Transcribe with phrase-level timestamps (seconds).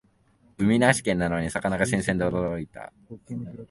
[0.57, 2.91] 海なし県なのに魚が新鮮で驚いた